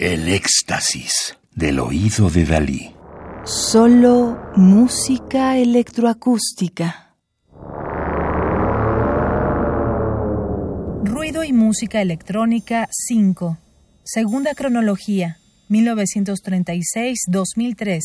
Éxtasis 0.00 1.36
del 1.56 1.80
oído 1.80 2.30
de 2.30 2.44
Dalí. 2.44 2.94
Solo 3.44 4.38
música 4.54 5.58
electroacústica. 5.58 7.16
Ruido 11.02 11.42
y 11.42 11.52
música 11.52 12.00
electrónica 12.00 12.88
5. 12.92 13.58
Segunda 14.04 14.54
cronología, 14.54 15.38
1936-2003. 15.68 17.98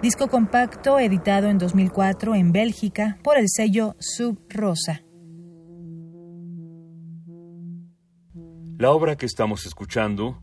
Disco 0.00 0.28
compacto 0.28 0.98
editado 0.98 1.50
en 1.50 1.58
2004 1.58 2.34
en 2.34 2.52
Bélgica 2.52 3.18
por 3.22 3.36
el 3.36 3.50
sello 3.50 3.96
Sub 3.98 4.38
Rosa. 4.48 5.02
La 8.78 8.92
obra 8.92 9.16
que 9.16 9.26
estamos 9.26 9.66
escuchando, 9.66 10.40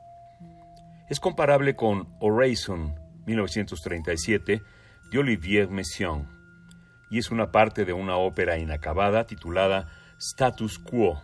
Es 1.08 1.18
comparable 1.18 1.74
con 1.74 2.06
Horizon, 2.20 2.94
1937, 3.26 4.62
de 5.10 5.18
Olivier 5.18 5.68
Messiaen, 5.68 6.28
y 7.10 7.18
es 7.18 7.32
una 7.32 7.50
parte 7.50 7.84
de 7.84 7.92
una 7.92 8.16
ópera 8.16 8.58
inacabada 8.58 9.26
titulada 9.26 9.88
Status 10.18 10.78
Quo 10.78 11.20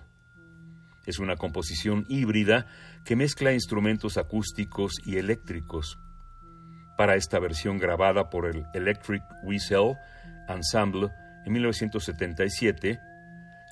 es 1.07 1.19
una 1.19 1.37
composición 1.37 2.05
híbrida 2.09 2.67
que 3.05 3.17
mezcla 3.17 3.53
instrumentos 3.53 4.17
acústicos 4.17 4.93
y 5.05 5.17
eléctricos. 5.17 5.99
Para 6.97 7.17
esta 7.17 7.39
versión 7.39 7.79
grabada 7.79 8.31
por 8.31 8.47
el 8.47 8.65
Electric 8.75 9.23
Whistle 9.45 9.97
Ensemble 10.49 11.09
en 11.45 11.53
1977, 11.53 13.01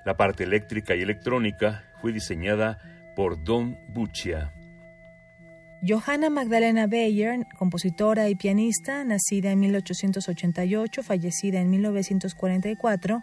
la 0.04 0.16
parte 0.16 0.44
eléctrica 0.44 0.96
y 0.96 1.02
electrónica 1.02 1.84
fue 2.00 2.12
diseñada 2.12 2.78
por 3.14 3.42
Don 3.44 3.76
Buccia. 3.92 4.52
Johanna 5.86 6.28
Magdalena 6.28 6.86
Beyer, 6.86 7.38
compositora 7.58 8.28
y 8.28 8.34
pianista, 8.34 9.02
nacida 9.04 9.52
en 9.52 9.60
1888, 9.60 11.02
fallecida 11.02 11.60
en 11.60 11.70
1944, 11.70 13.22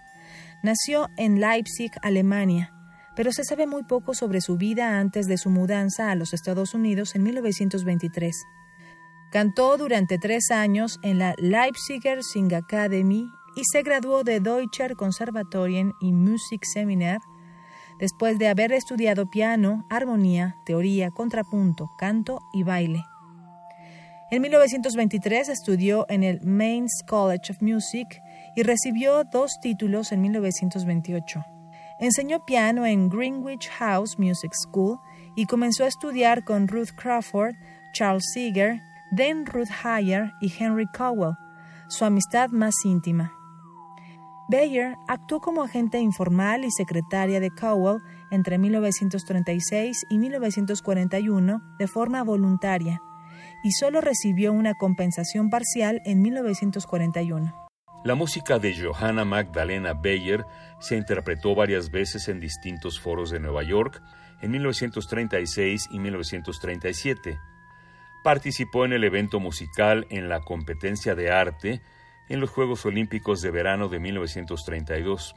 nació 0.63 1.09
en 1.17 1.39
Leipzig, 1.39 1.91
Alemania 2.01 2.76
pero 3.17 3.31
se 3.31 3.43
sabe 3.43 3.65
muy 3.65 3.83
poco 3.83 4.13
sobre 4.13 4.41
su 4.41 4.57
vida 4.57 4.99
antes 4.99 5.25
de 5.25 5.39
su 5.39 5.49
mudanza 5.49 6.11
a 6.11 6.15
los 6.15 6.35
Estados 6.35 6.75
Unidos 6.75 7.15
en 7.15 7.23
1923. 7.23 8.45
Cantó 9.31 9.75
durante 9.75 10.19
tres 10.19 10.51
años 10.51 10.99
en 11.01 11.17
la 11.17 11.33
Leipziger 11.39 12.23
Singakademie 12.23 13.25
y 13.55 13.63
se 13.71 13.81
graduó 13.81 14.23
de 14.23 14.39
Deutscher 14.39 14.95
Conservatorien 14.95 15.93
y 15.99 16.13
Musikseminar 16.13 17.17
después 17.99 18.37
de 18.37 18.49
haber 18.49 18.71
estudiado 18.71 19.27
piano, 19.27 19.83
armonía, 19.89 20.55
teoría, 20.63 21.09
contrapunto, 21.09 21.89
canto 21.97 22.37
y 22.53 22.61
baile. 22.61 23.03
En 24.29 24.43
1923 24.43 25.49
estudió 25.49 26.05
en 26.07 26.23
el 26.23 26.39
Mainz 26.43 26.91
College 27.07 27.51
of 27.51 27.63
Music 27.63 28.07
y 28.55 28.61
recibió 28.61 29.23
dos 29.23 29.57
títulos 29.59 30.11
en 30.11 30.21
1928. 30.21 31.56
Enseñó 31.99 32.45
piano 32.45 32.85
en 32.85 33.09
Greenwich 33.09 33.69
House 33.79 34.19
Music 34.19 34.51
School 34.53 34.99
y 35.35 35.45
comenzó 35.45 35.83
a 35.83 35.87
estudiar 35.87 36.43
con 36.43 36.67
Ruth 36.67 36.91
Crawford, 36.95 37.55
Charles 37.93 38.25
Seeger, 38.33 38.81
Dan 39.11 39.45
Ruth 39.45 39.69
Heyer 39.83 40.31
y 40.41 40.53
Henry 40.57 40.85
Cowell, 40.95 41.35
su 41.87 42.05
amistad 42.05 42.49
más 42.49 42.75
íntima. 42.83 43.33
Bayer 44.49 44.95
actuó 45.07 45.41
como 45.41 45.63
agente 45.63 45.99
informal 45.99 46.63
y 46.63 46.71
secretaria 46.71 47.39
de 47.39 47.49
Cowell 47.49 48.01
entre 48.31 48.57
1936 48.57 50.05
y 50.09 50.17
1941 50.19 51.61
de 51.79 51.87
forma 51.87 52.23
voluntaria 52.23 53.01
y 53.63 53.71
solo 53.71 54.01
recibió 54.01 54.53
una 54.53 54.73
compensación 54.75 55.49
parcial 55.49 56.01
en 56.05 56.21
1941. 56.21 57.66
La 58.03 58.15
música 58.15 58.59
de 58.59 58.75
Johanna 58.79 59.25
Magdalena 59.25 59.93
Beyer 59.93 60.45
se 60.79 60.95
interpretó 60.95 61.55
varias 61.55 61.89
veces 61.89 62.27
en 62.27 62.39
distintos 62.39 62.99
foros 62.99 63.31
de 63.31 63.39
Nueva 63.39 63.63
York 63.63 64.01
en 64.41 64.51
1936 64.51 65.89
y 65.91 65.99
1937. 65.99 67.39
Participó 68.23 68.85
en 68.85 68.93
el 68.93 69.03
evento 69.03 69.39
musical 69.39 70.05
en 70.09 70.29
la 70.29 70.41
competencia 70.41 71.15
de 71.15 71.31
arte 71.31 71.81
en 72.29 72.39
los 72.39 72.51
Juegos 72.51 72.85
Olímpicos 72.85 73.41
de 73.41 73.51
Verano 73.51 73.89
de 73.89 73.99
1932. 73.99 75.35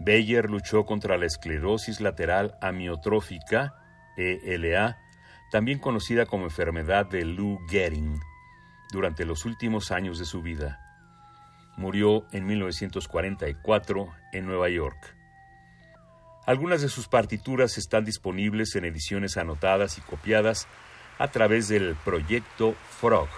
Beyer 0.00 0.48
luchó 0.48 0.86
contra 0.86 1.18
la 1.18 1.26
esclerosis 1.26 2.00
lateral 2.00 2.56
amiotrófica, 2.62 3.74
ELA, 4.16 4.98
también 5.52 5.78
conocida 5.78 6.24
como 6.26 6.44
enfermedad 6.44 7.06
de 7.06 7.24
Lou 7.24 7.58
Gehrig, 7.68 8.18
durante 8.92 9.24
los 9.26 9.44
últimos 9.44 9.90
años 9.90 10.18
de 10.18 10.24
su 10.24 10.40
vida. 10.42 10.89
Murió 11.76 12.26
en 12.32 12.46
1944 12.46 14.08
en 14.32 14.46
Nueva 14.46 14.68
York. 14.68 15.16
Algunas 16.46 16.82
de 16.82 16.88
sus 16.88 17.08
partituras 17.08 17.78
están 17.78 18.04
disponibles 18.04 18.74
en 18.74 18.84
ediciones 18.84 19.36
anotadas 19.36 19.98
y 19.98 20.00
copiadas 20.00 20.66
a 21.18 21.28
través 21.28 21.68
del 21.68 21.94
proyecto 22.04 22.74
Frog. 22.98 23.28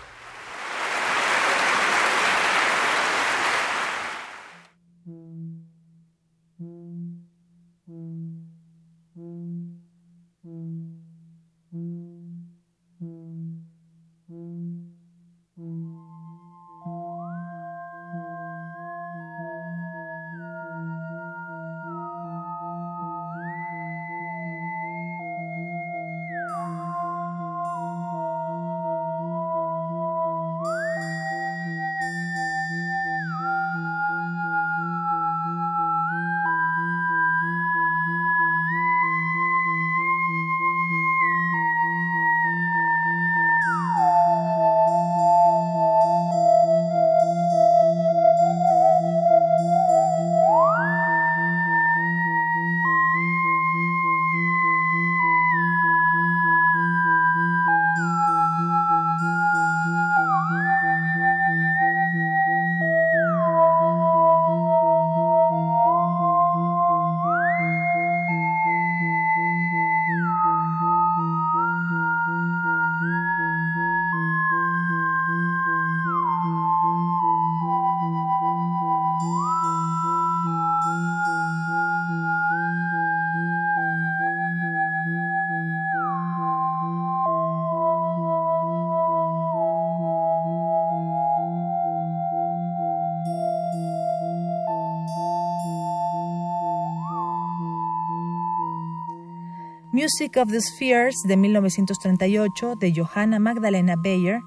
Music 99.93 100.39
of 100.39 100.50
the 100.50 100.61
Spheres 100.62 101.17
de 101.23 101.37
1938 101.37 102.77
de 102.77 102.94
Johanna 102.94 103.39
Magdalena 103.39 103.94
Beyer, 103.97 104.41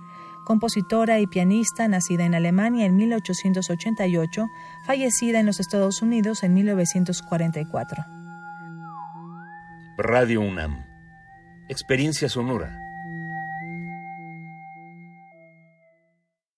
compositora 0.43 1.19
y 1.19 1.27
pianista 1.27 1.87
nacida 1.87 2.25
en 2.25 2.33
Alemania 2.33 2.87
en 2.87 2.95
1888, 2.95 4.47
fallecida 4.87 5.39
en 5.39 5.45
los 5.45 5.59
Estados 5.59 6.01
Unidos 6.01 6.41
en 6.41 6.55
1944. 6.55 8.03
Radio 9.99 10.41
UNAM. 10.41 10.83
Experiencia 11.69 12.27
sonora. 12.27 12.84